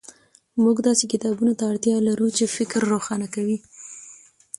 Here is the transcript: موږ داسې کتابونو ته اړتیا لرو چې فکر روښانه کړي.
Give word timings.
موږ 0.63 0.77
داسې 0.87 1.05
کتابونو 1.13 1.53
ته 1.57 1.63
اړتیا 1.71 1.97
لرو 2.07 2.27
چې 2.37 2.53
فکر 2.55 2.79
روښانه 2.93 3.27
کړي. 3.35 3.57